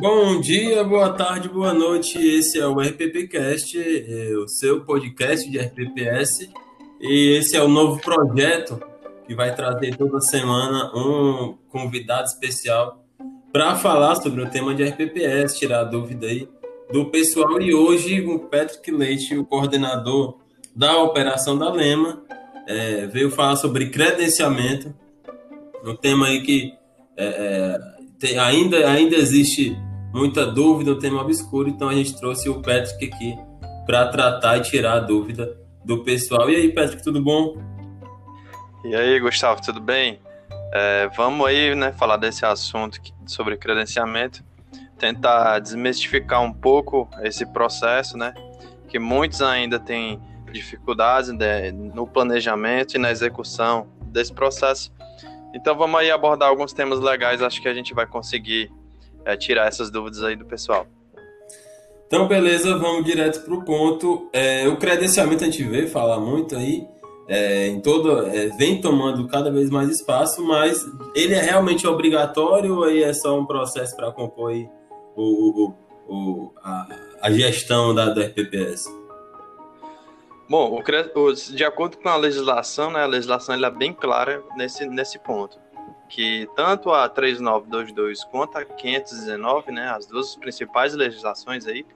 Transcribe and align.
Bom 0.00 0.40
dia, 0.40 0.82
boa 0.82 1.12
tarde, 1.12 1.46
boa 1.46 1.74
noite. 1.74 2.16
Esse 2.16 2.58
é 2.58 2.66
o 2.66 2.80
RPPcast, 2.80 3.78
é 3.78 4.34
o 4.34 4.48
seu 4.48 4.82
podcast 4.82 5.48
de 5.50 5.58
RPPS. 5.58 6.48
E 7.02 7.36
esse 7.36 7.54
é 7.54 7.62
o 7.62 7.68
novo 7.68 8.00
projeto 8.00 8.80
que 9.26 9.34
vai 9.34 9.54
trazer 9.54 9.94
toda 9.98 10.18
semana 10.22 10.90
um 10.96 11.54
convidado 11.68 12.24
especial 12.24 13.04
para 13.52 13.76
falar 13.76 14.14
sobre 14.14 14.40
o 14.40 14.48
tema 14.48 14.74
de 14.74 14.84
RPPS, 14.84 15.58
tirar 15.58 15.84
dúvida 15.84 16.28
aí 16.28 16.48
do 16.90 17.10
pessoal. 17.10 17.60
E 17.60 17.74
hoje 17.74 18.22
o 18.22 18.38
Patrick 18.38 18.90
Leite, 18.90 19.36
o 19.36 19.44
coordenador 19.44 20.38
da 20.74 20.96
operação 20.96 21.58
da 21.58 21.70
Lema, 21.70 22.22
é, 22.66 23.06
veio 23.06 23.30
falar 23.30 23.56
sobre 23.56 23.90
credenciamento, 23.90 24.94
um 25.84 25.94
tema 25.94 26.28
aí 26.28 26.40
que 26.40 26.72
é, 27.18 27.26
é, 27.26 27.78
tem, 28.18 28.38
ainda, 28.38 28.88
ainda 28.88 29.14
existe 29.14 29.76
muita 30.12 30.46
dúvida, 30.46 30.92
um 30.92 30.98
tema 30.98 31.20
obscuro, 31.20 31.68
então 31.68 31.88
a 31.88 31.94
gente 31.94 32.18
trouxe 32.18 32.48
o 32.48 32.60
Patrick 32.60 33.04
aqui 33.06 33.36
para 33.86 34.08
tratar 34.08 34.58
e 34.58 34.62
tirar 34.62 34.94
a 34.94 35.00
dúvida 35.00 35.56
do 35.84 36.02
pessoal. 36.04 36.50
E 36.50 36.56
aí, 36.56 36.72
Patrick, 36.72 37.02
tudo 37.02 37.22
bom? 37.22 37.56
E 38.84 38.94
aí, 38.94 39.18
Gustavo, 39.20 39.60
tudo 39.62 39.80
bem? 39.80 40.20
É, 40.72 41.08
vamos 41.16 41.46
aí, 41.46 41.74
né, 41.74 41.92
falar 41.92 42.16
desse 42.16 42.44
assunto 42.44 43.00
sobre 43.26 43.56
credenciamento, 43.56 44.44
tentar 44.98 45.58
desmistificar 45.58 46.42
um 46.42 46.52
pouco 46.52 47.08
esse 47.22 47.44
processo, 47.44 48.16
né, 48.16 48.34
que 48.88 48.98
muitos 48.98 49.42
ainda 49.42 49.78
têm 49.78 50.20
dificuldades 50.52 51.30
né, 51.32 51.70
no 51.72 52.06
planejamento 52.06 52.94
e 52.94 52.98
na 52.98 53.10
execução 53.10 53.86
desse 54.06 54.32
processo. 54.32 54.92
Então 55.54 55.76
vamos 55.76 55.98
aí 55.98 56.10
abordar 56.10 56.48
alguns 56.48 56.72
temas 56.72 57.00
legais, 57.00 57.42
acho 57.42 57.60
que 57.60 57.68
a 57.68 57.74
gente 57.74 57.92
vai 57.92 58.06
conseguir 58.06 58.70
é, 59.24 59.36
tirar 59.36 59.68
essas 59.68 59.90
dúvidas 59.90 60.22
aí 60.22 60.36
do 60.36 60.44
pessoal. 60.44 60.86
Então, 62.06 62.26
beleza, 62.26 62.76
vamos 62.76 63.04
direto 63.04 63.44
para 63.44 63.54
o 63.54 63.64
ponto. 63.64 64.28
É, 64.32 64.66
o 64.66 64.76
credenciamento 64.76 65.44
a 65.44 65.46
gente 65.46 65.62
vê 65.62 65.86
falar 65.86 66.18
muito 66.18 66.56
aí, 66.56 66.84
é, 67.28 67.68
em 67.68 67.80
todo, 67.80 68.26
é, 68.26 68.48
vem 68.48 68.80
tomando 68.80 69.28
cada 69.28 69.48
vez 69.48 69.70
mais 69.70 69.88
espaço, 69.88 70.44
mas 70.44 70.84
ele 71.14 71.34
é 71.34 71.40
realmente 71.40 71.86
obrigatório 71.86 72.78
ou 72.78 72.82
aí 72.84 73.04
é 73.04 73.12
só 73.12 73.38
um 73.38 73.46
processo 73.46 73.94
para 73.94 74.10
compor 74.10 74.52
o, 75.14 75.68
o, 75.68 75.74
o 76.08 76.52
a, 76.60 76.88
a, 77.22 77.30
gestão 77.30 77.94
da, 77.94 78.06
da 78.06 78.22
RPPS? 78.22 78.86
Bom, 80.48 80.82
de 81.52 81.64
acordo 81.64 81.96
com 81.98 82.08
a 82.08 82.16
legislação, 82.16 82.90
né, 82.90 83.04
a 83.04 83.06
legislação 83.06 83.54
é 83.54 83.70
bem 83.70 83.92
clara 83.92 84.42
nesse, 84.56 84.84
nesse 84.88 85.16
ponto, 85.20 85.59
que 86.10 86.48
tanto 86.56 86.92
a 86.92 87.08
3922 87.08 88.24
quanto 88.24 88.58
a 88.58 88.64
519, 88.64 89.70
né, 89.70 89.88
as 89.88 90.06
duas 90.06 90.34
principais 90.34 90.92
legislações 90.92 91.66
aí, 91.66 91.86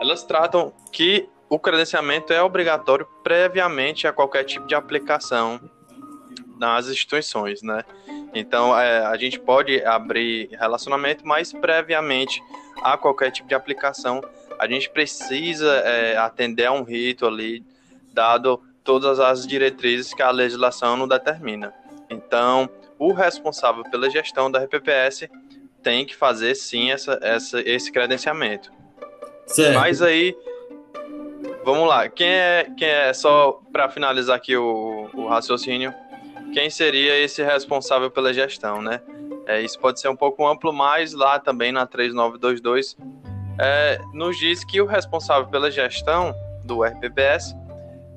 elas 0.00 0.24
tratam 0.24 0.72
que 0.90 1.28
o 1.48 1.58
credenciamento 1.58 2.32
é 2.32 2.42
obrigatório 2.42 3.06
previamente 3.22 4.06
a 4.06 4.12
qualquer 4.12 4.44
tipo 4.44 4.66
de 4.66 4.74
aplicação 4.74 5.60
nas 6.58 6.88
instituições, 6.88 7.62
né? 7.62 7.84
Então, 8.34 8.76
é, 8.76 9.04
a 9.04 9.16
gente 9.16 9.38
pode 9.38 9.84
abrir 9.84 10.48
relacionamento, 10.52 11.26
mas 11.26 11.52
previamente 11.52 12.42
a 12.82 12.96
qualquer 12.96 13.30
tipo 13.30 13.46
de 13.46 13.54
aplicação, 13.54 14.20
a 14.58 14.66
gente 14.66 14.88
precisa 14.90 15.70
é, 15.84 16.16
atender 16.16 16.64
a 16.64 16.72
um 16.72 16.82
rito 16.82 17.26
ali 17.26 17.64
dado 18.12 18.60
todas 18.82 19.20
as 19.20 19.46
diretrizes 19.46 20.14
que 20.14 20.22
a 20.22 20.30
legislação 20.30 20.96
não 20.96 21.06
determina. 21.06 21.72
Então, 22.10 22.68
o 22.98 23.12
responsável 23.12 23.82
pela 23.84 24.08
gestão 24.10 24.50
da 24.50 24.62
RPPS 24.64 25.28
tem 25.82 26.06
que 26.06 26.16
fazer 26.16 26.54
sim 26.54 26.90
essa, 26.90 27.18
essa, 27.22 27.60
esse 27.60 27.92
credenciamento. 27.92 28.72
Certo. 29.46 29.74
Mas 29.74 30.00
aí, 30.00 30.34
vamos 31.64 31.86
lá. 31.88 32.08
Quem 32.08 32.28
é, 32.28 32.66
quem 32.76 32.88
é 32.88 33.12
só 33.12 33.60
para 33.70 33.88
finalizar 33.88 34.36
aqui 34.36 34.56
o, 34.56 35.10
o, 35.12 35.26
raciocínio, 35.26 35.92
quem 36.52 36.70
seria 36.70 37.18
esse 37.18 37.42
responsável 37.42 38.10
pela 38.10 38.32
gestão, 38.32 38.80
né? 38.80 39.00
É, 39.46 39.60
isso 39.60 39.78
pode 39.78 40.00
ser 40.00 40.08
um 40.08 40.16
pouco 40.16 40.46
amplo, 40.46 40.72
mas 40.72 41.12
lá 41.12 41.38
também 41.38 41.70
na 41.70 41.86
3922 41.86 42.96
é, 43.58 44.00
nos 44.14 44.38
diz 44.38 44.64
que 44.64 44.80
o 44.80 44.86
responsável 44.86 45.46
pela 45.48 45.70
gestão 45.70 46.34
do 46.64 46.82
RPPS 46.82 47.54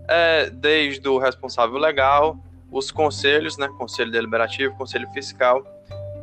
é, 0.07 0.49
desde 0.49 1.07
o 1.09 1.17
responsável 1.17 1.77
legal, 1.77 2.38
os 2.72 2.91
conselhos, 2.91 3.57
né, 3.57 3.67
conselho 3.78 4.11
deliberativo, 4.11 4.75
conselho 4.75 5.09
fiscal 5.13 5.63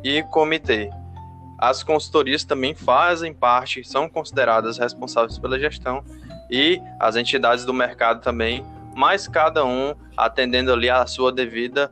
e 0.03 0.23
comitê. 0.23 0.89
As 1.57 1.83
consultorias 1.83 2.43
também 2.43 2.75
fazem 2.75 3.33
parte, 3.33 3.83
são 3.83 4.09
consideradas 4.09 4.77
responsáveis 4.77 5.39
pela 5.39 5.57
gestão 5.57 6.03
e 6.49 6.81
as 6.99 7.15
entidades 7.15 7.65
do 7.65 7.73
mercado 7.73 8.21
também, 8.21 8.63
mas 8.95 9.27
cada 9.27 9.65
um 9.65 9.95
atendendo 10.15 10.71
ali 10.71 10.89
a 10.89 11.05
sua 11.07 11.31
devida 11.31 11.91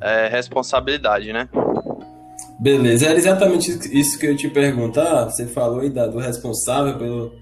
é, 0.00 0.28
responsabilidade, 0.28 1.32
né? 1.32 1.48
Beleza, 2.58 3.06
era 3.06 3.18
exatamente 3.18 3.70
isso 3.96 4.18
que 4.18 4.26
eu 4.26 4.36
te 4.36 4.48
perguntar. 4.48 5.24
Você 5.24 5.46
falou 5.46 5.80
aí 5.80 5.90
do 5.90 6.18
responsável 6.18 6.96
pelo, 6.96 7.41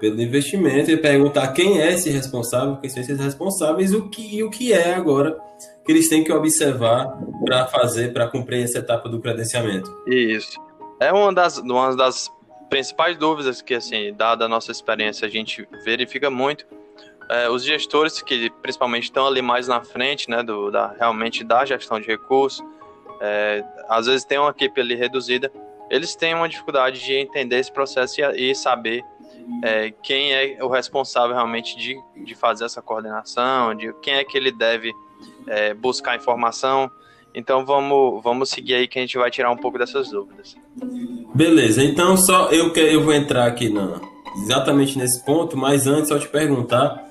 pelo 0.00 0.20
investimento 0.20 0.90
e 0.90 0.96
perguntar 0.96 1.48
quem 1.48 1.80
é 1.80 1.92
esse 1.92 2.10
responsável, 2.10 2.78
quem 2.78 2.88
são 2.88 3.02
esses 3.02 3.20
responsáveis 3.20 3.92
o 3.92 4.08
que, 4.08 4.36
e 4.36 4.42
o 4.42 4.50
que 4.50 4.72
é 4.72 4.94
agora 4.94 5.38
que 5.84 5.92
eles 5.92 6.08
têm 6.08 6.24
que 6.24 6.32
observar 6.32 7.18
para 7.44 7.66
fazer, 7.66 8.12
para 8.12 8.26
cumprir 8.26 8.64
essa 8.64 8.78
etapa 8.78 9.08
do 9.08 9.20
credenciamento. 9.20 9.90
Isso. 10.06 10.58
É 10.98 11.12
uma 11.12 11.32
das, 11.32 11.58
uma 11.58 11.94
das 11.94 12.30
principais 12.68 13.16
dúvidas 13.16 13.60
que, 13.60 13.74
assim, 13.74 14.12
dada 14.14 14.44
a 14.44 14.48
nossa 14.48 14.70
experiência, 14.70 15.26
a 15.26 15.30
gente 15.30 15.68
verifica 15.84 16.30
muito. 16.30 16.64
É, 17.28 17.48
os 17.48 17.64
gestores 17.64 18.20
que 18.22 18.50
principalmente 18.62 19.04
estão 19.04 19.26
ali 19.26 19.42
mais 19.42 19.68
na 19.68 19.82
frente, 19.82 20.28
né, 20.28 20.42
do, 20.42 20.70
da, 20.70 20.94
realmente 20.98 21.44
da 21.44 21.64
gestão 21.64 22.00
de 22.00 22.06
recursos, 22.06 22.64
é, 23.20 23.64
às 23.88 24.06
vezes 24.06 24.24
tem 24.24 24.38
uma 24.38 24.50
equipe 24.50 24.80
ali 24.80 24.94
reduzida, 24.94 25.50
eles 25.90 26.14
têm 26.14 26.34
uma 26.34 26.48
dificuldade 26.48 27.00
de 27.00 27.14
entender 27.14 27.58
esse 27.58 27.72
processo 27.72 28.20
e, 28.20 28.50
e 28.50 28.54
saber 28.54 29.04
é, 29.62 29.90
quem 30.02 30.32
é 30.32 30.58
o 30.62 30.68
responsável 30.68 31.34
realmente 31.34 31.76
de, 31.76 31.98
de 32.24 32.34
fazer 32.34 32.64
essa 32.64 32.80
coordenação, 32.80 33.74
de 33.74 33.92
quem 34.00 34.14
é 34.14 34.24
que 34.24 34.36
ele 34.36 34.50
deve 34.50 34.92
é, 35.46 35.74
buscar 35.74 36.16
informação. 36.16 36.90
Então 37.34 37.64
vamos, 37.64 38.22
vamos 38.22 38.50
seguir 38.50 38.74
aí 38.74 38.88
que 38.88 38.98
a 38.98 39.02
gente 39.02 39.16
vai 39.16 39.30
tirar 39.30 39.50
um 39.50 39.56
pouco 39.56 39.78
dessas 39.78 40.10
dúvidas. 40.10 40.56
Beleza, 41.34 41.82
então 41.82 42.16
só 42.16 42.50
eu, 42.50 42.74
eu 42.74 43.02
vou 43.02 43.12
entrar 43.12 43.46
aqui 43.46 43.68
na, 43.68 44.00
exatamente 44.42 44.98
nesse 44.98 45.24
ponto, 45.24 45.56
mas 45.56 45.86
antes 45.86 46.08
só 46.08 46.18
te 46.18 46.28
perguntar, 46.28 47.04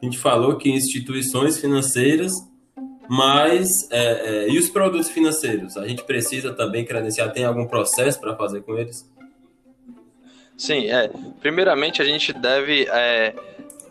a 0.00 0.04
gente 0.04 0.18
falou 0.18 0.56
que 0.56 0.70
instituições 0.70 1.58
financeiras, 1.58 2.32
mas 3.08 3.90
é, 3.90 4.46
é, 4.46 4.50
e 4.50 4.58
os 4.58 4.68
produtos 4.68 5.08
financeiros? 5.08 5.76
A 5.76 5.86
gente 5.86 6.04
precisa 6.04 6.52
também 6.52 6.84
credenciar, 6.84 7.32
tem 7.32 7.44
algum 7.44 7.66
processo 7.66 8.20
para 8.20 8.36
fazer 8.36 8.62
com 8.62 8.76
eles? 8.78 9.04
Sim, 10.58 10.90
é. 10.90 11.08
Primeiramente, 11.40 12.02
a 12.02 12.04
gente 12.04 12.32
deve 12.32 12.88
é, 12.90 13.32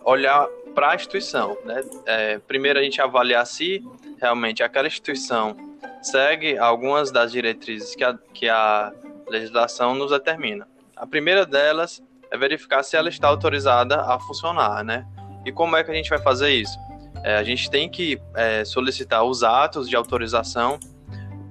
olhar 0.03 0.45
para 0.75 0.91
a 0.91 0.95
instituição, 0.95 1.57
né? 1.63 1.81
É, 2.05 2.39
primeiro, 2.39 2.77
a 2.77 2.83
gente 2.83 3.01
avaliar 3.01 3.47
se 3.47 3.81
realmente 4.21 4.61
aquela 4.61 4.85
instituição 4.85 5.55
segue 6.01 6.57
algumas 6.57 7.09
das 7.09 7.31
diretrizes 7.31 7.95
que 7.95 8.03
a, 8.03 8.17
que 8.33 8.49
a 8.49 8.91
legislação 9.29 9.95
nos 9.95 10.11
determina. 10.11 10.67
A 10.95 11.07
primeira 11.07 11.45
delas 11.45 12.03
é 12.29 12.37
verificar 12.37 12.83
se 12.83 12.97
ela 12.97 13.07
está 13.07 13.29
autorizada 13.29 14.01
a 14.01 14.19
funcionar, 14.19 14.83
né? 14.83 15.05
E 15.45 15.51
como 15.53 15.77
é 15.77 15.83
que 15.83 15.89
a 15.89 15.93
gente 15.93 16.09
vai 16.09 16.19
fazer 16.19 16.49
isso? 16.49 16.77
É, 17.23 17.37
a 17.37 17.43
gente 17.43 17.71
tem 17.71 17.89
que 17.89 18.21
é, 18.35 18.65
solicitar 18.65 19.23
os 19.23 19.41
atos 19.41 19.87
de 19.89 19.95
autorização 19.95 20.77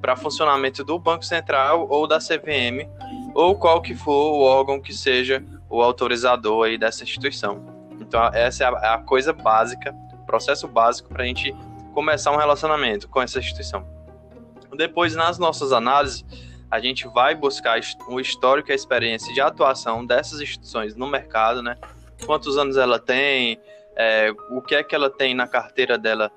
para 0.00 0.14
funcionamento 0.14 0.84
do 0.84 0.98
Banco 0.98 1.24
Central 1.24 1.86
ou 1.88 2.06
da 2.06 2.18
CVM 2.18 2.86
ou 3.36 3.54
qual 3.54 3.82
que 3.82 3.94
for 3.94 4.32
o 4.32 4.40
órgão 4.40 4.80
que 4.80 4.94
seja 4.94 5.44
o 5.68 5.82
autorizador 5.82 6.64
aí 6.64 6.78
dessa 6.78 7.04
instituição. 7.04 7.62
Então, 8.00 8.24
essa 8.32 8.64
é 8.64 8.66
a, 8.66 8.94
a 8.94 8.98
coisa 8.98 9.30
básica, 9.30 9.94
processo 10.24 10.66
básico 10.66 11.10
para 11.10 11.22
a 11.22 11.26
gente 11.26 11.54
começar 11.92 12.32
um 12.32 12.38
relacionamento 12.38 13.06
com 13.10 13.20
essa 13.20 13.38
instituição. 13.38 13.86
Depois, 14.74 15.14
nas 15.14 15.38
nossas 15.38 15.70
análises, 15.70 16.24
a 16.70 16.80
gente 16.80 17.06
vai 17.08 17.34
buscar 17.34 17.78
o 18.08 18.18
histórico 18.18 18.70
e 18.70 18.72
a 18.72 18.74
experiência 18.74 19.32
de 19.34 19.40
atuação 19.42 20.04
dessas 20.04 20.40
instituições 20.40 20.96
no 20.96 21.06
mercado, 21.06 21.62
né? 21.62 21.76
Quantos 22.24 22.56
anos 22.56 22.78
ela 22.78 22.98
tem, 22.98 23.60
é, 23.96 24.32
o 24.50 24.62
que 24.62 24.74
é 24.74 24.82
que 24.82 24.94
ela 24.94 25.10
tem 25.10 25.34
na 25.34 25.46
carteira 25.46 25.98
dela, 25.98 26.32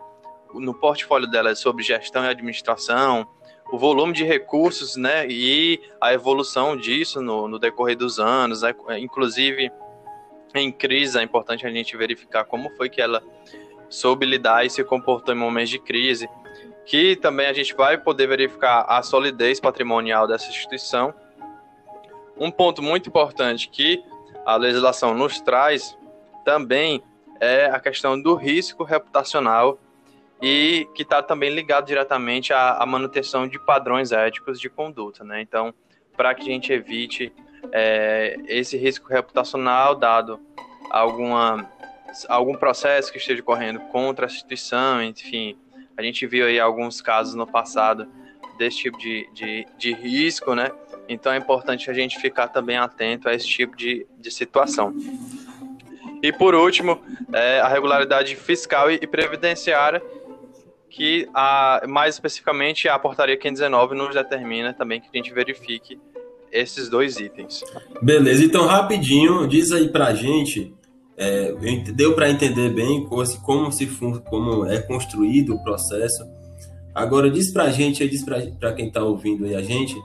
no 0.53 0.73
portfólio 0.73 1.31
dela 1.31 1.55
sobre 1.55 1.81
gestão 1.81 2.25
e 2.25 2.27
administração, 2.27 3.25
o 3.71 3.77
volume 3.77 4.13
de 4.13 4.23
recursos, 4.23 4.95
né, 4.95 5.27
e 5.27 5.79
a 6.01 6.13
evolução 6.13 6.75
disso 6.75 7.21
no, 7.21 7.47
no 7.47 7.59
decorrer 7.59 7.95
dos 7.95 8.19
anos, 8.19 8.61
né, 8.61 8.73
inclusive 8.99 9.71
em 10.55 10.71
crise 10.71 11.19
é 11.19 11.21
importante 11.21 11.65
a 11.65 11.69
gente 11.69 11.95
verificar 11.95 12.43
como 12.45 12.69
foi 12.75 12.89
que 12.89 13.01
ela 13.01 13.21
soube 13.87 14.25
lidar 14.25 14.65
e 14.65 14.69
se 14.69 14.83
comportou 14.83 15.33
em 15.33 15.37
momentos 15.37 15.69
de 15.69 15.79
crise, 15.79 16.27
que 16.85 17.15
também 17.15 17.47
a 17.47 17.53
gente 17.53 17.75
vai 17.75 17.97
poder 17.97 18.27
verificar 18.27 18.85
a 18.87 19.03
solidez 19.03 19.59
patrimonial 19.59 20.27
dessa 20.27 20.49
instituição, 20.49 21.13
um 22.37 22.49
ponto 22.49 22.81
muito 22.81 23.09
importante 23.09 23.69
que 23.69 24.03
a 24.45 24.55
legislação 24.55 25.13
nos 25.13 25.39
traz 25.41 25.95
também 26.43 27.03
é 27.39 27.65
a 27.65 27.79
questão 27.79 28.19
do 28.19 28.33
risco 28.33 28.83
reputacional 28.83 29.79
e 30.41 30.87
que 30.95 31.03
está 31.03 31.21
também 31.21 31.49
ligado 31.49 31.85
diretamente 31.85 32.53
à, 32.53 32.77
à, 32.77 32.85
manutenção 32.85 33.47
de 33.47 33.59
padrões 33.59 34.11
éticos 34.11 34.59
de 34.59 34.69
conduta, 34.69 35.23
né? 35.23 35.41
Então, 35.41 35.73
para 36.15 36.33
que 36.33 36.43
a 36.43 36.53
gente 36.53 36.71
evite 36.71 37.33
é, 37.71 38.37
esse 38.47 38.77
risco 38.77 39.07
reputacional 39.09 39.95
dado 39.95 40.39
alguma 40.89 41.69
algum 42.27 42.55
processo 42.55 43.11
que 43.11 43.19
esteja 43.19 43.43
correndo 43.43 43.79
contra 43.91 44.25
a 44.25 44.27
instituição, 44.27 45.03
enfim, 45.03 45.57
a 45.95 46.01
gente 46.01 46.25
viu 46.25 46.47
aí 46.47 46.59
alguns 46.59 47.01
casos 47.01 47.35
no 47.35 47.45
passado 47.45 48.07
desse 48.57 48.77
tipo 48.77 48.97
de, 48.97 49.29
de, 49.33 49.67
de 49.77 49.93
risco, 49.93 50.55
né? 50.55 50.71
Então 51.07 51.31
é 51.31 51.37
importante 51.37 51.89
a 51.89 51.93
gente 51.93 52.19
ficar 52.19 52.47
também 52.47 52.77
atento 52.77 53.29
a 53.29 53.33
esse 53.33 53.47
tipo 53.47 53.75
de, 53.75 54.07
de 54.17 54.31
situação. 54.31 54.93
E 56.21 56.33
por 56.33 56.53
último, 56.53 57.01
é, 57.31 57.61
a 57.61 57.67
regularidade 57.67 58.35
fiscal 58.35 58.91
e 58.91 59.07
previdenciária, 59.07 60.03
que 60.89 61.29
a, 61.33 61.83
mais 61.87 62.15
especificamente 62.15 62.87
a 62.89 62.97
portaria 62.97 63.37
519 63.37 63.95
nos 63.95 64.13
determina 64.13 64.73
também 64.73 64.99
que 64.99 65.07
a 65.13 65.17
gente 65.17 65.33
verifique 65.33 65.99
esses 66.51 66.89
dois 66.89 67.19
itens. 67.19 67.63
Beleza, 68.01 68.43
então 68.43 68.65
rapidinho, 68.65 69.47
diz 69.47 69.71
aí 69.71 69.89
pra 69.89 70.13
gente, 70.13 70.73
é, 71.15 71.53
deu 71.93 72.15
para 72.15 72.29
entender 72.29 72.69
bem 72.69 73.05
como, 73.05 73.71
se, 73.71 73.87
como 74.29 74.65
é 74.65 74.81
construído 74.81 75.55
o 75.55 75.63
processo. 75.63 76.23
Agora 76.93 77.29
diz 77.29 77.51
pra 77.53 77.69
gente, 77.69 78.07
diz 78.07 78.23
para 78.23 78.73
quem 78.73 78.87
está 78.87 79.03
ouvindo 79.03 79.45
aí 79.45 79.55
a 79.55 79.61
gente, 79.61 79.95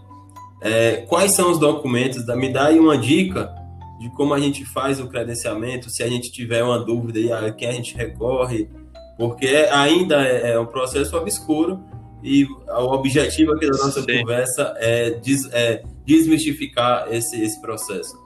é, 0.60 0.98
quais 1.08 1.34
são 1.34 1.50
os 1.50 1.58
documentos, 1.58 2.24
me 2.36 2.52
dá 2.52 2.66
aí 2.66 2.78
uma 2.78 2.96
dica 2.96 3.54
de 3.98 4.10
como 4.10 4.34
a 4.34 4.40
gente 4.40 4.64
faz 4.66 5.00
o 5.00 5.08
credenciamento, 5.08 5.88
se 5.88 6.02
a 6.02 6.08
gente 6.08 6.30
tiver 6.30 6.62
uma 6.62 6.78
dúvida 6.78 7.18
aí, 7.18 7.32
a 7.32 7.52
quem 7.52 7.68
a 7.68 7.72
gente 7.72 7.96
recorre, 7.96 8.68
porque 9.16 9.68
ainda 9.70 10.26
é, 10.26 10.52
é 10.52 10.58
um 10.58 10.66
processo 10.66 11.16
obscuro 11.16 11.82
e 12.22 12.44
o 12.44 12.92
objetivo 12.92 13.52
aqui 13.52 13.70
da 13.70 13.76
nossa 13.76 14.00
Sim. 14.00 14.20
conversa 14.20 14.74
é, 14.78 15.10
des, 15.10 15.52
é, 15.52 15.82
desmistificar 16.06 17.06
esse, 17.12 17.40
esse 17.42 17.60
processo. 17.60 18.18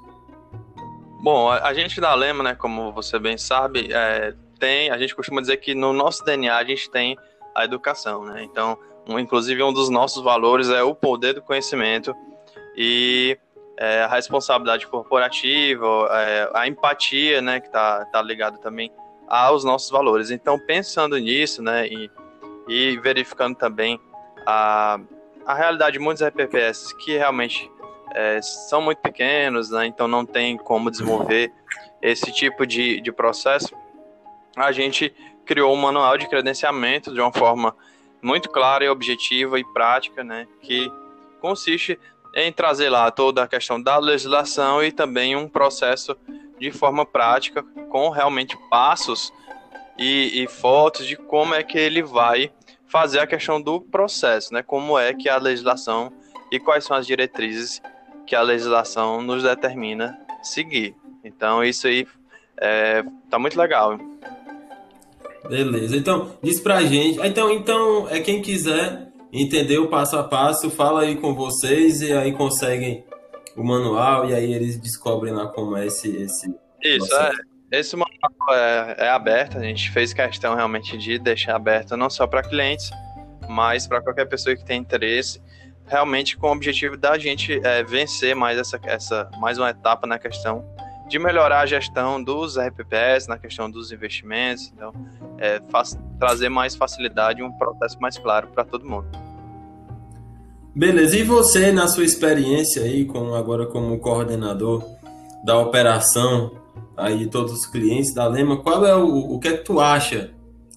Bom, 1.20 1.50
a, 1.50 1.74
gente 1.74 2.00
da 2.00 2.14
Lema, 2.14 2.44
né, 2.44 2.54
como 2.54 2.92
você 2.92 3.18
bem 3.18 3.36
sabe, 3.36 3.92
é, 3.92 4.34
tem, 4.58 4.90
a 4.90 4.98
gente 4.98 5.16
costuma 5.16 5.40
dizer 5.40 5.56
que 5.56 5.74
no 5.74 5.92
nosso 5.92 6.24
DNA 6.24 6.56
a 6.56 6.64
gente 6.64 6.88
tem 6.90 7.18
a 7.54 7.64
educação, 7.64 8.24
né? 8.24 8.44
Então, 8.44 8.78
um, 9.08 9.18
inclusive 9.18 9.60
um 9.64 9.72
dos 9.72 9.90
nossos 9.90 10.22
valores 10.22 10.70
é 10.70 10.82
o 10.82 10.94
poder 10.94 11.34
do 11.34 11.42
conhecimento 11.42 12.14
e 12.76 13.36
é, 13.76 14.02
a 14.02 14.06
responsabilidade 14.06 14.86
corporativa, 14.86 16.08
é, 16.12 16.50
a 16.54 16.68
empatia, 16.68 17.42
né, 17.42 17.58
que 17.58 17.66
está 17.66 18.04
tá 18.06 18.22
ligado 18.22 18.58
também 18.58 18.92
aos 19.28 19.64
nossos 19.64 19.90
valores. 19.90 20.30
Então, 20.30 20.58
pensando 20.58 21.18
nisso, 21.18 21.62
né, 21.62 21.86
e, 21.86 22.10
e 22.68 22.98
verificando 22.98 23.54
também 23.56 24.00
a, 24.46 24.98
a 25.46 25.54
realidade 25.54 25.94
de 25.94 25.98
muitos 25.98 26.24
RPPS 26.24 26.92
que 26.94 27.16
realmente 27.16 27.70
é, 28.14 28.40
são 28.42 28.80
muito 28.80 28.98
pequenos, 28.98 29.70
né, 29.70 29.86
então 29.86 30.08
não 30.08 30.24
tem 30.24 30.56
como 30.56 30.90
desenvolver 30.90 31.52
esse 32.00 32.32
tipo 32.32 32.66
de, 32.66 33.00
de 33.00 33.12
processo, 33.12 33.74
a 34.56 34.72
gente 34.72 35.14
criou 35.44 35.72
um 35.74 35.76
manual 35.76 36.16
de 36.16 36.28
credenciamento 36.28 37.12
de 37.12 37.20
uma 37.20 37.32
forma 37.32 37.74
muito 38.20 38.48
clara 38.48 38.84
e 38.84 38.88
objetiva 38.88 39.58
e 39.58 39.64
prática, 39.72 40.24
né, 40.24 40.46
que 40.62 40.90
consiste 41.40 41.98
em 42.34 42.52
trazer 42.52 42.88
lá 42.88 43.10
toda 43.10 43.42
a 43.42 43.48
questão 43.48 43.80
da 43.80 43.98
legislação 43.98 44.82
e 44.82 44.92
também 44.92 45.36
um 45.36 45.48
processo 45.48 46.16
de 46.58 46.70
forma 46.70 47.04
prática, 47.04 47.62
com 47.90 48.10
realmente 48.10 48.56
passos 48.70 49.32
e, 49.98 50.42
e, 50.42 50.48
fotos 50.48 51.06
de 51.06 51.16
como 51.16 51.54
é 51.54 51.62
que 51.62 51.78
ele 51.78 52.02
vai 52.02 52.50
fazer 52.86 53.18
a 53.18 53.26
questão 53.26 53.60
do 53.60 53.80
processo, 53.80 54.54
né? 54.54 54.62
Como 54.62 54.98
é 54.98 55.12
que 55.12 55.28
a 55.28 55.36
legislação 55.36 56.12
e 56.50 56.58
quais 56.58 56.84
são 56.84 56.96
as 56.96 57.06
diretrizes 57.06 57.82
que 58.26 58.34
a 58.34 58.42
legislação 58.42 59.22
nos 59.22 59.42
determina 59.42 60.18
seguir. 60.42 60.94
Então 61.24 61.64
isso 61.64 61.86
aí 61.86 62.06
é, 62.60 63.02
tá 63.28 63.38
muito 63.38 63.58
legal. 63.58 63.98
Beleza. 65.48 65.96
Então 65.96 66.36
diz 66.42 66.60
pra 66.60 66.82
gente. 66.82 67.18
Então 67.20 67.50
então 67.50 68.08
é 68.08 68.20
quem 68.20 68.42
quiser 68.42 69.08
entender 69.32 69.78
o 69.78 69.88
passo 69.88 70.16
a 70.16 70.24
passo, 70.24 70.70
fala 70.70 71.02
aí 71.02 71.16
com 71.16 71.34
vocês 71.34 72.00
e 72.00 72.12
aí 72.12 72.32
conseguem 72.32 73.04
o 73.58 73.64
manual 73.64 74.30
e 74.30 74.34
aí 74.34 74.52
eles 74.54 74.78
descobrem 74.78 75.34
lá 75.34 75.48
como 75.48 75.76
é 75.76 75.86
esse. 75.86 76.16
esse 76.16 76.54
Isso, 76.82 77.14
é, 77.14 77.30
esse 77.72 77.96
manual 77.96 78.54
é, 78.54 78.96
é, 78.98 79.08
aberto, 79.10 79.58
a 79.58 79.62
gente 79.62 79.90
fez 79.90 80.12
questão 80.12 80.54
realmente 80.54 80.96
de 80.96 81.18
deixar 81.18 81.56
aberto 81.56 81.96
não 81.96 82.08
só 82.08 82.26
para 82.26 82.42
clientes, 82.42 82.90
mas 83.48 83.86
para 83.86 84.00
qualquer 84.00 84.26
pessoa 84.26 84.54
que 84.54 84.64
tem 84.64 84.80
interesse, 84.80 85.42
realmente 85.86 86.36
com 86.36 86.48
o 86.48 86.52
objetivo 86.52 86.96
da 86.96 87.18
gente 87.18 87.60
é, 87.64 87.82
vencer 87.82 88.36
mais 88.36 88.58
essa, 88.58 88.78
essa 88.84 89.28
mais 89.38 89.58
uma 89.58 89.70
etapa 89.70 90.06
na 90.06 90.18
questão 90.18 90.64
de 91.08 91.18
melhorar 91.18 91.60
a 91.60 91.66
gestão 91.66 92.22
dos 92.22 92.58
RPPS, 92.58 93.28
na 93.28 93.38
questão 93.38 93.70
dos 93.70 93.90
investimentos, 93.90 94.70
então, 94.74 94.92
é, 95.38 95.60
faz, 95.70 95.98
trazer 96.18 96.50
mais 96.50 96.76
facilidade 96.76 97.40
e 97.40 97.42
um 97.42 97.50
processo 97.52 97.98
mais 97.98 98.18
claro 98.18 98.48
para 98.48 98.62
todo 98.62 98.84
mundo. 98.84 99.08
Beleza, 100.78 101.18
e 101.18 101.24
você, 101.24 101.72
na 101.72 101.88
sua 101.88 102.04
experiência 102.04 102.84
aí, 102.84 103.04
com, 103.04 103.34
agora 103.34 103.66
como 103.66 103.98
coordenador 103.98 104.84
da 105.44 105.58
operação 105.58 106.52
aí 106.96 107.26
todos 107.26 107.52
os 107.52 107.66
clientes 107.66 108.14
da 108.14 108.28
Lema, 108.28 108.62
qual 108.62 108.86
é 108.86 108.94
o, 108.94 109.34
o 109.34 109.40
que 109.40 109.48
é 109.48 109.56
que 109.56 109.64
tu 109.64 109.80
acha 109.80 110.30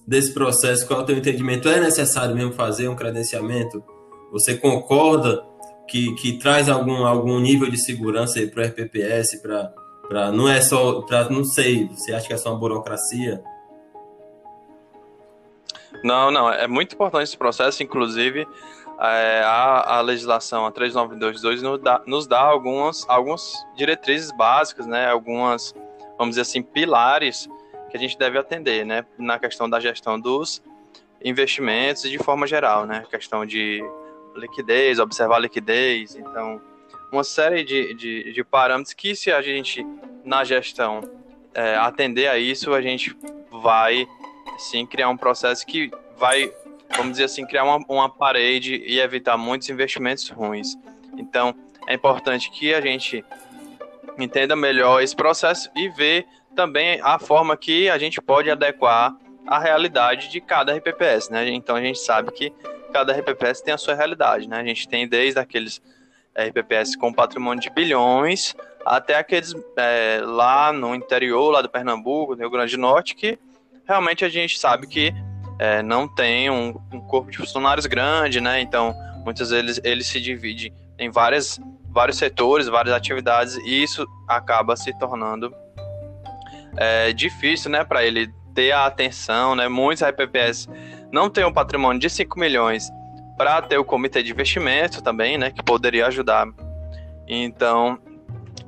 desse 0.04 0.34
processo? 0.34 0.88
Qual 0.88 0.98
é 0.98 1.02
o 1.04 1.06
teu 1.06 1.16
entendimento? 1.16 1.68
É 1.68 1.78
necessário 1.78 2.34
mesmo 2.34 2.52
fazer 2.52 2.88
um 2.88 2.96
credenciamento? 2.96 3.80
Você 4.32 4.56
concorda 4.56 5.44
que, 5.86 6.12
que 6.16 6.32
traz 6.32 6.68
algum, 6.68 7.06
algum 7.06 7.38
nível 7.38 7.70
de 7.70 7.78
segurança 7.78 8.44
para 8.48 8.64
o 8.64 8.66
RPPS, 8.66 9.40
para 9.40 9.72
Pra, 10.08 10.32
não 10.32 10.48
é 10.48 10.60
só, 10.60 11.00
pra, 11.02 11.30
não 11.30 11.44
sei, 11.44 11.86
você 11.86 12.12
acha 12.12 12.26
que 12.26 12.34
é 12.34 12.36
só 12.36 12.50
uma 12.50 12.58
burocracia? 12.58 13.40
Não, 16.02 16.30
não, 16.30 16.52
é 16.52 16.66
muito 16.66 16.94
importante 16.94 17.22
esse 17.22 17.36
processo, 17.38 17.82
inclusive 17.84 18.46
a, 19.04 19.98
a 19.98 20.00
legislação, 20.00 20.64
a 20.64 20.70
3922, 20.70 21.62
nos 21.62 21.80
dá, 21.80 22.02
nos 22.06 22.26
dá 22.26 22.40
algumas, 22.40 23.04
algumas 23.08 23.52
diretrizes 23.76 24.30
básicas, 24.32 24.86
né, 24.86 25.08
algumas, 25.08 25.74
vamos 26.18 26.30
dizer 26.30 26.42
assim, 26.42 26.62
pilares 26.62 27.48
que 27.90 27.96
a 27.96 28.00
gente 28.00 28.16
deve 28.16 28.38
atender, 28.38 28.86
né, 28.86 29.04
na 29.18 29.38
questão 29.38 29.68
da 29.68 29.80
gestão 29.80 30.20
dos 30.20 30.62
investimentos 31.24 32.02
de 32.02 32.18
forma 32.18 32.46
geral, 32.46 32.86
né, 32.86 33.04
questão 33.10 33.44
de 33.44 33.82
liquidez, 34.36 34.98
observar 34.98 35.36
a 35.36 35.40
liquidez, 35.40 36.14
então 36.14 36.60
uma 37.10 37.24
série 37.24 37.64
de, 37.64 37.94
de, 37.94 38.32
de 38.32 38.44
parâmetros 38.44 38.94
que 38.94 39.14
se 39.14 39.30
a 39.30 39.42
gente, 39.42 39.86
na 40.24 40.44
gestão, 40.44 41.00
é, 41.54 41.76
atender 41.76 42.28
a 42.28 42.38
isso, 42.38 42.72
a 42.72 42.80
gente 42.80 43.14
vai, 43.50 44.06
sim, 44.58 44.86
criar 44.86 45.08
um 45.08 45.16
processo 45.16 45.66
que 45.66 45.90
vai, 46.16 46.52
vamos 46.96 47.12
dizer 47.12 47.24
assim, 47.24 47.46
criar 47.46 47.64
uma, 47.64 47.84
uma 47.88 48.08
parede 48.08 48.82
e 48.86 49.00
evitar 49.00 49.36
muitos 49.36 49.68
investimentos 49.68 50.28
ruins. 50.28 50.76
Então, 51.16 51.54
é 51.86 51.94
importante 51.94 52.50
que 52.50 52.72
a 52.74 52.80
gente 52.80 53.24
entenda 54.18 54.54
melhor 54.54 55.02
esse 55.02 55.14
processo 55.16 55.70
e 55.74 55.88
ver 55.88 56.26
também 56.54 57.00
a 57.02 57.18
forma 57.18 57.56
que 57.56 57.88
a 57.88 57.98
gente 57.98 58.20
pode 58.20 58.50
adequar 58.50 59.14
a 59.46 59.58
realidade 59.58 60.28
de 60.28 60.40
cada 60.40 60.74
RPPS, 60.74 61.30
né? 61.30 61.48
Então 61.48 61.76
a 61.76 61.80
gente 61.80 61.98
sabe 61.98 62.30
que 62.30 62.52
cada 62.92 63.12
RPPS 63.12 63.62
tem 63.62 63.74
a 63.74 63.78
sua 63.78 63.94
realidade, 63.94 64.48
né? 64.48 64.60
A 64.60 64.64
gente 64.64 64.86
tem 64.86 65.08
desde 65.08 65.40
aqueles 65.40 65.80
RPPS 66.36 66.96
com 66.96 67.12
patrimônio 67.12 67.62
de 67.62 67.70
bilhões, 67.70 68.54
até 68.84 69.16
aqueles 69.16 69.54
é, 69.76 70.20
lá 70.22 70.72
no 70.72 70.94
interior, 70.94 71.50
lá 71.50 71.62
do 71.62 71.68
Pernambuco, 71.68 72.34
do 72.34 72.40
Rio 72.40 72.50
Grande 72.50 72.76
do 72.76 72.80
Norte, 72.80 73.14
que 73.14 73.38
realmente 73.86 74.24
a 74.24 74.28
gente 74.28 74.58
sabe 74.58 74.86
que 74.86 75.12
é, 75.62 75.80
não 75.80 76.08
tem 76.08 76.50
um, 76.50 76.76
um, 76.92 77.00
corpo 77.02 77.30
de 77.30 77.38
funcionários 77.38 77.86
grande, 77.86 78.40
né? 78.40 78.60
Então, 78.60 78.92
muitas 79.24 79.50
vezes 79.50 79.80
ele 79.84 80.02
se 80.02 80.20
divide 80.20 80.72
em 80.98 81.08
várias, 81.08 81.60
vários 81.88 82.18
setores, 82.18 82.66
várias 82.66 82.92
atividades, 82.92 83.54
e 83.58 83.80
isso 83.80 84.04
acaba 84.26 84.74
se 84.74 84.92
tornando 84.98 85.54
é, 86.76 87.12
difícil, 87.12 87.70
né, 87.70 87.84
para 87.84 88.04
ele 88.04 88.28
ter 88.52 88.72
a 88.72 88.86
atenção, 88.86 89.54
né? 89.54 89.68
Muitos 89.68 90.02
RPPS 90.02 90.68
não 91.12 91.30
têm 91.30 91.44
um 91.44 91.52
patrimônio 91.52 92.00
de 92.00 92.10
5 92.10 92.40
milhões 92.40 92.90
para 93.38 93.62
ter 93.62 93.78
o 93.78 93.84
comitê 93.84 94.20
de 94.20 94.32
investimento 94.32 95.00
também, 95.00 95.38
né, 95.38 95.52
que 95.52 95.62
poderia 95.62 96.08
ajudar. 96.08 96.48
Então, 97.28 98.00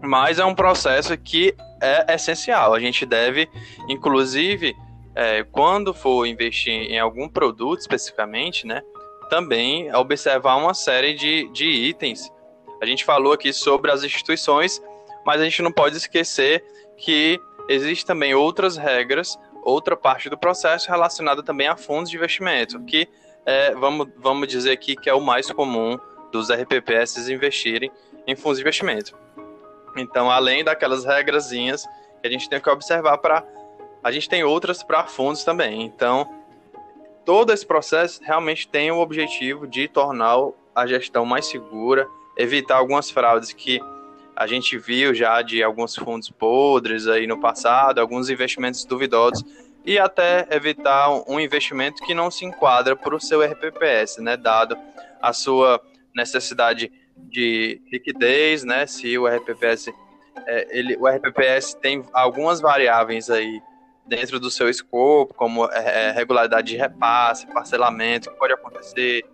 mas 0.00 0.38
é 0.38 0.44
um 0.44 0.54
processo 0.54 1.18
que 1.18 1.56
é 1.82 2.14
essencial. 2.14 2.72
A 2.72 2.78
gente 2.78 3.04
deve, 3.04 3.48
inclusive, 3.88 4.76
é, 5.14 5.44
quando 5.44 5.94
for 5.94 6.26
investir 6.26 6.72
em 6.72 6.98
algum 6.98 7.28
produto 7.28 7.80
especificamente, 7.80 8.66
né, 8.66 8.82
também 9.28 9.94
observar 9.94 10.56
uma 10.56 10.74
série 10.74 11.14
de, 11.14 11.48
de 11.50 11.66
itens 11.66 12.30
A 12.82 12.86
gente 12.86 13.04
falou 13.04 13.32
aqui 13.32 13.52
sobre 13.52 13.90
as 13.90 14.02
instituições, 14.02 14.82
mas 15.24 15.40
a 15.40 15.44
gente 15.44 15.62
não 15.62 15.72
pode 15.72 15.96
esquecer 15.96 16.62
que 16.96 17.40
existem 17.68 18.06
também 18.06 18.34
outras 18.34 18.76
regras, 18.76 19.38
outra 19.62 19.96
parte 19.96 20.28
do 20.28 20.36
processo 20.36 20.90
relacionada 20.90 21.42
também 21.42 21.66
a 21.66 21.76
fundos 21.76 22.10
de 22.10 22.16
investimento, 22.16 22.82
que 22.84 23.08
é, 23.46 23.74
vamos, 23.74 24.08
vamos 24.18 24.48
dizer 24.48 24.72
aqui 24.72 24.96
que 24.96 25.08
é 25.08 25.14
o 25.14 25.20
mais 25.20 25.50
comum 25.50 25.98
dos 26.30 26.50
RPPS 26.50 27.28
investirem 27.28 27.90
em 28.26 28.34
fundos 28.34 28.58
de 28.58 28.62
investimento. 28.62 29.16
Então, 29.96 30.30
além 30.30 30.64
daquelas 30.64 31.04
regrazinhas 31.04 31.86
que 32.20 32.28
a 32.28 32.30
gente 32.30 32.48
tem 32.48 32.60
que 32.60 32.70
observar 32.70 33.18
para. 33.18 33.44
A 34.04 34.12
gente 34.12 34.28
tem 34.28 34.44
outras 34.44 34.82
para 34.82 35.06
fundos 35.06 35.44
também. 35.44 35.82
Então, 35.82 36.30
todo 37.24 37.54
esse 37.54 37.64
processo 37.64 38.22
realmente 38.22 38.68
tem 38.68 38.90
o 38.90 38.98
objetivo 38.98 39.66
de 39.66 39.88
tornar 39.88 40.36
a 40.74 40.86
gestão 40.86 41.24
mais 41.24 41.46
segura, 41.46 42.06
evitar 42.36 42.76
algumas 42.76 43.10
fraudes 43.10 43.54
que 43.54 43.80
a 44.36 44.46
gente 44.46 44.76
viu 44.76 45.14
já 45.14 45.40
de 45.40 45.62
alguns 45.62 45.96
fundos 45.96 46.28
podres 46.28 47.08
aí 47.08 47.26
no 47.26 47.40
passado, 47.40 47.98
alguns 47.98 48.28
investimentos 48.28 48.84
duvidosos 48.84 49.42
e 49.86 49.98
até 49.98 50.46
evitar 50.50 51.10
um 51.26 51.40
investimento 51.40 52.04
que 52.04 52.12
não 52.12 52.30
se 52.30 52.44
enquadra 52.44 52.94
para 52.94 53.14
o 53.14 53.20
seu 53.20 53.42
RPPS, 53.42 54.18
né, 54.18 54.36
dado 54.36 54.76
a 55.22 55.32
sua 55.32 55.80
necessidade 56.14 56.92
de 57.16 57.80
liquidez, 57.90 58.64
né, 58.64 58.86
se 58.86 59.16
o 59.16 59.26
RPPS 59.26 59.92
é, 60.46 60.78
ele, 60.78 60.96
o 60.96 61.06
RPPS 61.06 61.74
tem 61.74 62.04
algumas 62.12 62.60
variáveis 62.60 63.30
aí 63.30 63.62
dentro 64.06 64.38
do 64.38 64.50
seu 64.50 64.68
escopo, 64.68 65.34
como 65.34 65.66
é, 65.70 66.08
é, 66.08 66.10
regularidade 66.12 66.68
de 66.68 66.76
repasse, 66.76 67.46
parcelamento, 67.46 68.30
que 68.30 68.38
pode 68.38 68.52
acontecer, 68.52 69.24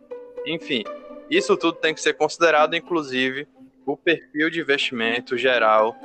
enfim, 0.46 0.84
isso 1.30 1.56
tudo 1.56 1.74
tem 1.78 1.94
que 1.94 2.00
ser 2.00 2.14
considerado, 2.14 2.74
inclusive 2.74 3.46
o 3.86 3.96
perfil 3.96 4.50
de 4.50 4.60
investimento 4.60 5.36
geral 5.36 5.96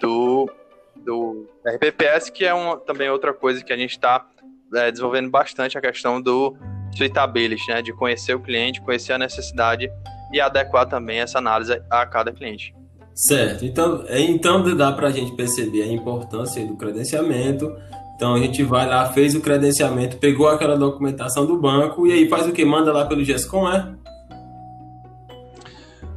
do, 0.00 0.50
do 0.94 1.48
RPPS, 1.66 2.30
que 2.30 2.44
é 2.44 2.54
uma, 2.54 2.78
também 2.78 3.10
outra 3.10 3.32
coisa 3.32 3.62
que 3.62 3.72
a 3.72 3.76
gente 3.76 3.92
está 3.92 4.26
é, 4.74 4.90
desenvolvendo 4.90 5.30
bastante 5.30 5.76
a 5.76 5.80
questão 5.80 6.20
do 6.20 6.56
suitability, 6.96 7.68
né, 7.68 7.82
de 7.82 7.92
conhecer 7.92 8.34
o 8.34 8.40
cliente, 8.40 8.80
conhecer 8.80 9.12
a 9.12 9.18
necessidade 9.18 9.90
e 10.32 10.40
adequar 10.40 10.86
também 10.86 11.20
essa 11.20 11.38
análise 11.38 11.80
a 11.90 12.06
cada 12.06 12.32
cliente. 12.32 12.74
Certo, 13.14 13.64
então, 13.64 14.04
então 14.10 14.76
dá 14.76 14.92
para 14.92 15.08
a 15.08 15.10
gente 15.10 15.34
perceber 15.34 15.82
a 15.82 15.86
importância 15.86 16.64
do 16.66 16.76
credenciamento. 16.76 17.74
Então 18.16 18.34
a 18.34 18.38
gente 18.38 18.62
vai 18.62 18.88
lá, 18.88 19.12
fez 19.12 19.34
o 19.34 19.40
credenciamento, 19.42 20.16
pegou 20.16 20.48
aquela 20.48 20.76
documentação 20.76 21.44
do 21.44 21.58
banco 21.58 22.06
e 22.06 22.12
aí 22.12 22.28
faz 22.28 22.46
o 22.46 22.52
que? 22.52 22.64
Manda 22.64 22.90
lá 22.90 23.04
pelo 23.04 23.22
GESCOM, 23.22 23.70
é? 23.70 23.94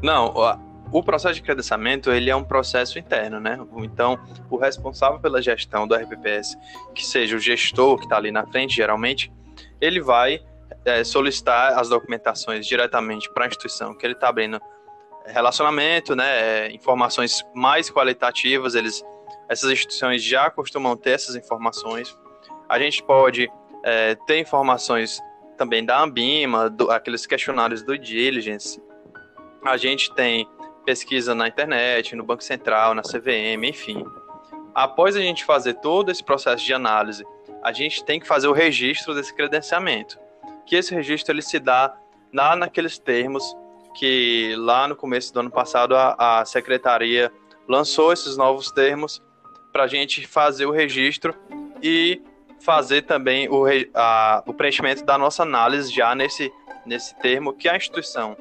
Não, 0.02 0.34
o 0.92 1.04
processo 1.04 1.36
de 1.36 1.42
credenciamento 1.42 2.10
ele 2.10 2.30
é 2.30 2.36
um 2.36 2.44
processo 2.44 2.98
interno, 2.98 3.42
né? 3.42 3.60
Então, 3.80 4.18
o 4.50 4.56
responsável 4.56 5.20
pela 5.20 5.42
gestão 5.42 5.86
do 5.86 5.94
RPPS, 5.94 6.58
que 6.96 7.06
seja 7.06 7.36
o 7.36 7.40
gestor 7.40 7.98
que 7.98 8.06
está 8.06 8.16
ali 8.16 8.32
na 8.32 8.48
frente, 8.48 8.78
geralmente, 8.78 9.30
ele 9.82 10.02
vai 10.02 10.40
é, 10.86 11.04
solicitar 11.04 11.78
as 11.78 11.90
documentações 11.90 12.66
diretamente 12.66 13.30
para 13.34 13.44
a 13.44 13.48
instituição 13.48 13.94
que 13.94 14.06
ele 14.06 14.14
está 14.14 14.30
abrindo 14.30 14.60
relacionamento, 15.26 16.16
né? 16.16 16.68
É, 16.68 16.72
informações 16.72 17.44
mais 17.54 17.92
qualitativas, 17.92 18.74
eles, 18.74 19.04
essas 19.50 19.72
instituições 19.72 20.24
já 20.24 20.50
costumam 20.52 20.96
ter 20.96 21.12
essas 21.12 21.36
informações. 21.36 22.16
A 22.70 22.78
gente 22.78 23.02
pode 23.02 23.52
é, 23.84 24.14
ter 24.28 24.40
informações 24.40 25.20
também 25.58 25.84
da 25.84 26.02
Ambima, 26.02 26.70
do, 26.70 26.92
aqueles 26.92 27.26
questionários 27.26 27.82
do 27.82 27.98
Diligence. 27.98 28.82
A 29.66 29.76
gente 29.76 30.14
tem 30.14 30.48
pesquisa 30.86 31.34
na 31.34 31.48
internet, 31.48 32.16
no 32.16 32.24
Banco 32.24 32.44
Central, 32.44 32.94
na 32.94 33.02
CVM, 33.02 33.66
enfim. 33.66 34.06
Após 34.74 35.16
a 35.16 35.20
gente 35.20 35.44
fazer 35.44 35.74
todo 35.76 36.12
esse 36.12 36.24
processo 36.24 36.64
de 36.64 36.74
análise, 36.74 37.26
a 37.64 37.74
gente 37.74 38.06
tem 38.06 38.20
que 38.20 38.28
fazer 38.28 38.48
o 38.48 38.54
registro 38.54 39.16
desse 39.16 39.34
credenciamento. 39.34 40.18
Que 40.66 40.76
esse 40.76 40.94
registro 40.94 41.34
ele 41.34 41.42
se 41.42 41.60
dá 41.60 41.98
lá 42.32 42.56
naqueles 42.56 43.00
termos 43.00 43.44
que 43.96 44.54
lá 44.58 44.88
no 44.88 44.96
começo 44.96 45.34
do 45.34 45.40
ano 45.40 45.50
passado 45.52 45.96
a, 45.96 46.40
a 46.40 46.46
secretaria 46.46 47.32
lançou 47.68 48.14
esses 48.14 48.38
novos 48.38 48.72
termos 48.72 49.22
para 49.72 49.84
a 49.84 49.88
gente 49.88 50.26
fazer 50.28 50.66
o 50.66 50.72
registro 50.72 51.36
e 51.82 52.22
fazer 52.60 53.04
também 53.04 53.48
o, 53.50 53.66
a, 53.94 54.44
o 54.46 54.54
preenchimento 54.54 55.04
da 55.04 55.18
nossa 55.18 55.44
análise 55.44 55.94
já 55.94 56.14
nesse, 56.14 56.52
nesse 56.86 57.16
termo 57.16 57.54
que 57.54 57.70
a 57.70 57.76
instituição 57.76 58.36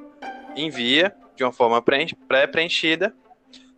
envia 0.56 1.14
de 1.36 1.44
uma 1.44 1.52
forma 1.52 1.80
pré-preenchida. 1.80 3.14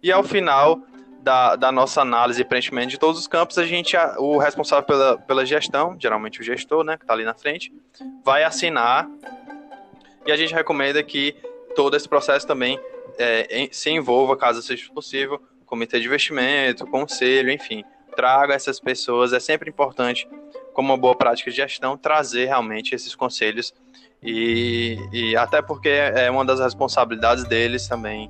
E 0.02 0.10
ao 0.10 0.22
final 0.22 0.80
da, 1.20 1.56
da 1.56 1.70
nossa 1.70 2.00
análise 2.00 2.40
e 2.40 2.44
preenchimento 2.44 2.88
de 2.88 2.98
todos 2.98 3.20
os 3.20 3.26
campos, 3.26 3.58
a 3.58 3.66
gente, 3.66 3.94
o 4.18 4.38
responsável 4.38 4.84
pela, 4.84 5.18
pela 5.18 5.44
gestão, 5.44 5.94
geralmente 5.98 6.40
o 6.40 6.42
gestor, 6.42 6.82
né, 6.82 6.96
que 6.96 7.04
está 7.04 7.12
ali 7.12 7.24
na 7.24 7.34
frente, 7.34 7.72
vai 8.24 8.42
assinar. 8.44 9.08
E 10.24 10.32
a 10.32 10.36
gente 10.36 10.54
recomenda 10.54 11.02
que 11.02 11.36
todo 11.76 11.96
esse 11.96 12.08
processo 12.08 12.46
também 12.46 12.80
é, 13.18 13.68
se 13.70 13.90
envolva, 13.90 14.36
caso 14.36 14.62
seja 14.62 14.90
possível, 14.92 15.42
comitê 15.70 16.00
de 16.00 16.06
investimento, 16.06 16.84
conselho, 16.86 17.50
enfim, 17.50 17.84
traga 18.16 18.52
essas 18.52 18.80
pessoas. 18.80 19.32
É 19.32 19.38
sempre 19.38 19.70
importante, 19.70 20.28
como 20.74 20.92
uma 20.92 20.98
boa 20.98 21.14
prática 21.14 21.50
de 21.50 21.56
gestão, 21.56 21.96
trazer 21.96 22.46
realmente 22.46 22.94
esses 22.94 23.14
conselhos 23.14 23.72
e, 24.22 24.98
e 25.12 25.36
até 25.36 25.62
porque 25.62 25.88
é 25.88 26.28
uma 26.30 26.44
das 26.44 26.58
responsabilidades 26.60 27.44
deles 27.44 27.86
também 27.86 28.28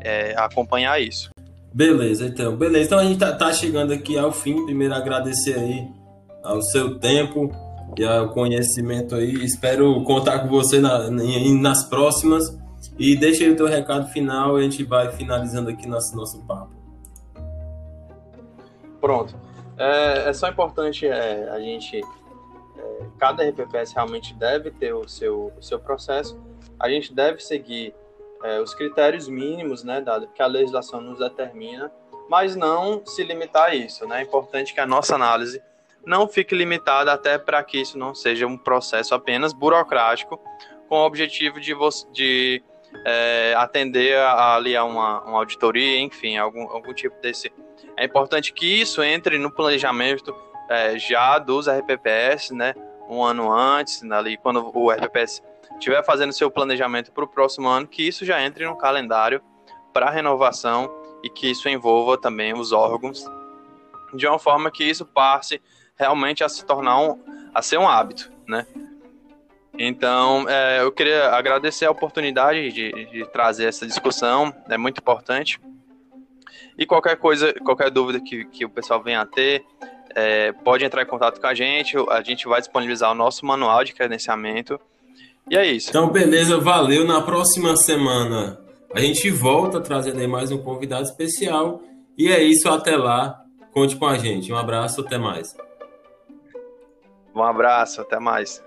é, 0.00 0.34
acompanhar 0.36 1.00
isso. 1.00 1.30
Beleza, 1.72 2.26
então. 2.26 2.56
Beleza, 2.56 2.86
então 2.86 2.98
a 2.98 3.04
gente 3.04 3.18
tá, 3.18 3.32
tá, 3.32 3.52
chegando 3.52 3.92
aqui 3.92 4.18
ao 4.18 4.32
fim. 4.32 4.64
Primeiro 4.64 4.94
agradecer 4.94 5.54
aí 5.54 5.86
ao 6.42 6.62
seu 6.62 6.98
tempo 6.98 7.50
e 7.96 8.04
ao 8.04 8.30
conhecimento 8.30 9.14
aí. 9.14 9.44
Espero 9.44 10.02
contar 10.02 10.40
com 10.40 10.48
você 10.48 10.80
na, 10.80 11.10
nas 11.10 11.84
próximas. 11.84 12.56
E 12.96 13.16
deixa 13.16 13.44
aí 13.44 13.50
o 13.50 13.56
teu 13.56 13.66
recado 13.66 14.08
final 14.08 14.58
e 14.58 14.60
a 14.60 14.64
gente 14.64 14.84
vai 14.84 15.10
finalizando 15.12 15.70
aqui 15.70 15.86
nosso, 15.86 16.16
nosso 16.16 16.40
papo. 16.44 16.70
Pronto. 19.00 19.34
É, 19.76 20.28
é 20.28 20.32
só 20.32 20.48
importante 20.48 21.06
é, 21.06 21.48
a 21.50 21.60
gente 21.60 22.02
cada 23.18 23.42
RPPS 23.44 23.92
realmente 23.92 24.34
deve 24.34 24.70
ter 24.70 24.94
o 24.94 25.08
seu, 25.08 25.52
o 25.56 25.62
seu 25.62 25.78
processo. 25.78 26.40
A 26.78 26.88
gente 26.88 27.12
deve 27.12 27.40
seguir 27.40 27.94
é, 28.42 28.60
os 28.60 28.74
critérios 28.74 29.28
mínimos, 29.28 29.82
né, 29.82 30.00
dado 30.00 30.28
que 30.28 30.42
a 30.42 30.46
legislação 30.46 31.00
nos 31.00 31.18
determina, 31.18 31.90
mas 32.28 32.54
não 32.54 33.04
se 33.04 33.22
limitar 33.24 33.70
a 33.70 33.74
isso. 33.74 34.06
Né? 34.06 34.20
É 34.20 34.22
importante 34.22 34.72
que 34.72 34.80
a 34.80 34.86
nossa 34.86 35.14
análise 35.14 35.62
não 36.04 36.28
fique 36.28 36.54
limitada 36.54 37.12
até 37.12 37.36
para 37.36 37.62
que 37.62 37.80
isso 37.80 37.98
não 37.98 38.14
seja 38.14 38.46
um 38.46 38.56
processo 38.56 39.14
apenas 39.14 39.52
burocrático, 39.52 40.40
com 40.88 40.96
o 40.96 41.06
objetivo 41.06 41.60
de, 41.60 41.74
de 42.12 42.62
é, 43.04 43.54
atender 43.56 44.16
a, 44.16 44.56
ali 44.56 44.76
a 44.76 44.84
uma, 44.84 45.22
uma 45.22 45.38
auditoria, 45.38 46.00
enfim, 46.00 46.36
algum, 46.36 46.68
algum 46.68 46.92
tipo 46.92 47.20
desse. 47.20 47.52
É 47.96 48.04
importante 48.04 48.52
que 48.52 48.80
isso 48.80 49.02
entre 49.02 49.38
no 49.38 49.50
planejamento 49.50 50.34
é, 50.68 50.98
já 50.98 51.38
dos 51.38 51.68
RPPS, 51.68 52.52
né? 52.52 52.74
um 53.08 53.24
ano 53.24 53.50
antes, 53.50 54.02
ali 54.10 54.36
quando 54.36 54.70
o 54.74 54.90
RPPS 54.90 55.42
estiver 55.72 56.04
fazendo 56.04 56.32
seu 56.32 56.50
planejamento 56.50 57.10
para 57.10 57.24
o 57.24 57.28
próximo 57.28 57.66
ano, 57.68 57.86
que 57.86 58.06
isso 58.06 58.24
já 58.24 58.42
entre 58.42 58.66
no 58.66 58.76
calendário 58.76 59.40
para 59.92 60.10
renovação 60.10 60.90
e 61.22 61.30
que 61.30 61.50
isso 61.50 61.68
envolva 61.68 62.18
também 62.18 62.52
os 62.52 62.72
órgãos, 62.72 63.24
de 64.14 64.26
uma 64.26 64.38
forma 64.38 64.70
que 64.70 64.84
isso 64.84 65.06
passe 65.06 65.60
realmente 65.96 66.44
a 66.44 66.48
se 66.48 66.64
tornar 66.64 67.00
um, 67.00 67.18
a 67.54 67.62
ser 67.62 67.78
um 67.78 67.88
hábito, 67.88 68.30
né? 68.46 68.66
Então, 69.76 70.48
é, 70.48 70.82
eu 70.82 70.90
queria 70.90 71.30
agradecer 71.30 71.86
a 71.86 71.90
oportunidade 71.90 72.72
de, 72.72 72.92
de, 73.10 73.26
trazer 73.32 73.66
essa 73.66 73.86
discussão, 73.86 74.52
é 74.68 74.76
muito 74.76 74.98
importante. 74.98 75.60
E 76.76 76.86
qualquer 76.86 77.16
coisa, 77.16 77.52
qualquer 77.64 77.90
dúvida 77.90 78.20
que, 78.20 78.44
que 78.46 78.64
o 78.64 78.70
pessoal 78.70 79.02
venha 79.02 79.20
a 79.20 79.26
ter, 79.26 79.64
é, 80.14 80.52
pode 80.52 80.84
entrar 80.84 81.02
em 81.02 81.06
contato 81.06 81.40
com 81.40 81.46
a 81.46 81.54
gente, 81.54 81.96
a 82.10 82.22
gente 82.22 82.46
vai 82.48 82.60
disponibilizar 82.60 83.10
o 83.10 83.14
nosso 83.14 83.44
manual 83.44 83.84
de 83.84 83.92
credenciamento. 83.92 84.80
E 85.50 85.56
é 85.56 85.66
isso. 85.66 85.90
Então, 85.90 86.08
beleza, 86.08 86.58
valeu. 86.58 87.04
Na 87.04 87.20
próxima 87.20 87.76
semana 87.76 88.60
a 88.92 89.00
gente 89.00 89.30
volta 89.30 89.80
trazendo 89.80 90.18
aí 90.18 90.26
mais 90.26 90.50
um 90.50 90.58
convidado 90.58 91.04
especial. 91.04 91.82
E 92.16 92.28
é 92.28 92.42
isso, 92.42 92.68
até 92.68 92.96
lá. 92.96 93.44
Conte 93.72 93.96
com 93.96 94.06
a 94.06 94.16
gente. 94.18 94.52
Um 94.52 94.56
abraço, 94.56 95.02
até 95.02 95.18
mais. 95.18 95.54
Um 97.34 97.42
abraço, 97.42 98.00
até 98.00 98.18
mais. 98.18 98.62